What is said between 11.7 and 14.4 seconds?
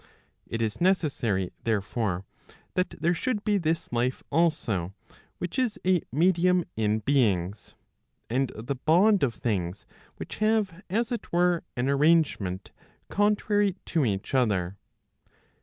an arrangement contrary * to each